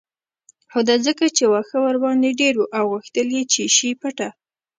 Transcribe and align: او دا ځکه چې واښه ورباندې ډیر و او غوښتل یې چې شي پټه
او 0.73 0.79
دا 0.89 0.95
ځکه 1.05 1.25
چې 1.35 1.43
واښه 1.51 1.77
ورباندې 1.85 2.37
ډیر 2.41 2.53
و 2.57 2.65
او 2.77 2.83
غوښتل 2.93 3.27
یې 3.37 3.43
چې 3.53 3.61
شي 3.75 3.89
پټه 4.01 4.29